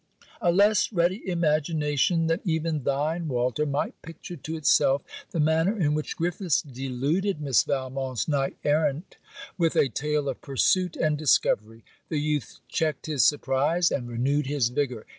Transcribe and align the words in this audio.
A 0.41 0.51
less 0.51 0.91
ready 0.91 1.29
imagination 1.29 2.25
than 2.25 2.39
even 2.43 2.81
thine, 2.85 3.27
Walter, 3.27 3.67
might 3.67 4.01
picture 4.01 4.35
to 4.35 4.55
itself 4.57 5.03
the 5.29 5.39
manner 5.39 5.77
in 5.79 5.93
which 5.93 6.17
Griffiths 6.17 6.63
deluded 6.63 7.39
Miss 7.39 7.61
Valmont's 7.61 8.27
knight 8.27 8.57
errant 8.63 9.17
with 9.59 9.75
a 9.75 9.89
tale 9.89 10.27
of 10.27 10.41
pursuit 10.41 10.95
and 10.95 11.19
discovery. 11.19 11.85
The 12.09 12.19
youth 12.19 12.61
checked 12.67 13.05
his 13.05 13.23
surprise, 13.23 13.91
and 13.91 14.09
renewed 14.09 14.47
his 14.47 14.69
vigour. 14.69 15.05